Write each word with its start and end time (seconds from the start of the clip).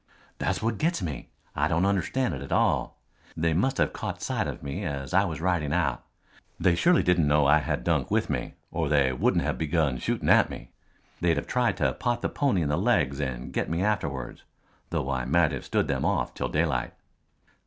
"That's 0.39 0.63
what 0.63 0.79
gets 0.79 0.99
me. 1.03 1.29
I 1.55 1.67
don't 1.67 1.85
understand 1.85 2.33
it 2.33 2.41
at 2.41 2.51
all. 2.51 2.97
They 3.37 3.53
must 3.53 3.77
have 3.77 3.93
caught 3.93 4.19
sight 4.19 4.47
of 4.47 4.63
me 4.63 4.83
as 4.83 5.13
I 5.13 5.25
was 5.25 5.39
riding 5.41 5.71
out. 5.73 6.03
They 6.59 6.73
surely 6.73 7.03
didn't 7.03 7.27
know 7.27 7.45
I 7.45 7.59
had 7.59 7.83
Dunk 7.83 8.09
with 8.09 8.27
me 8.27 8.55
or 8.71 8.89
they 8.89 9.13
wouldn't 9.13 9.43
have 9.43 9.59
begun 9.59 9.99
shooting 9.99 10.27
at 10.29 10.49
me. 10.49 10.71
They'd 11.19 11.37
have 11.37 11.45
tried 11.45 11.77
to 11.77 11.93
pot 11.93 12.23
the 12.23 12.29
pony 12.29 12.63
in 12.63 12.69
the 12.69 12.79
legs 12.79 13.19
and 13.19 13.53
get 13.53 13.69
me 13.69 13.83
afterwards, 13.83 14.41
though 14.89 15.07
I 15.11 15.23
might 15.25 15.51
have 15.51 15.65
stood 15.65 15.87
them 15.87 16.03
off 16.03 16.33
till 16.33 16.49
daylight." 16.49 16.95